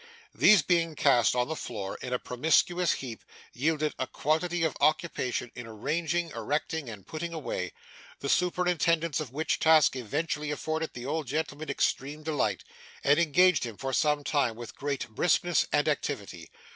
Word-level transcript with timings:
These 0.33 0.63
being 0.63 0.95
cast 0.95 1.35
on 1.35 1.47
the 1.47 1.55
floor 1.55 1.95
in 2.01 2.11
a 2.11 2.17
promiscuous 2.17 2.93
heap, 2.93 3.23
yielded 3.53 3.93
a 3.99 4.07
quantity 4.07 4.63
of 4.63 4.75
occupation 4.81 5.51
in 5.53 5.67
arranging, 5.67 6.31
erecting, 6.31 6.89
and 6.89 7.05
putting 7.05 7.33
away; 7.35 7.71
the 8.19 8.27
superintendence 8.27 9.19
of 9.19 9.31
which 9.31 9.59
task 9.59 9.95
evidently 9.95 10.49
afforded 10.49 10.95
the 10.95 11.05
old 11.05 11.27
gentleman 11.27 11.69
extreme 11.69 12.23
delight, 12.23 12.63
and 13.03 13.19
engaged 13.19 13.63
him 13.63 13.77
for 13.77 13.93
some 13.93 14.23
time 14.23 14.55
with 14.55 14.75
great 14.75 15.07
briskness 15.07 15.67
and 15.71 15.87
activity. 15.87 16.49